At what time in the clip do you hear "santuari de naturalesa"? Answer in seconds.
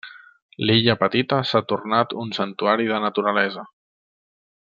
2.39-3.67